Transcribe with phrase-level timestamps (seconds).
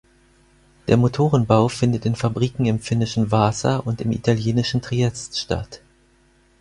[0.87, 5.81] Der Motorenbau findet in Fabriken im finnischen Vaasa und im italienischen Triest statt.